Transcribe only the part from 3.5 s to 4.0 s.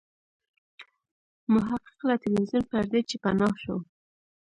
شو.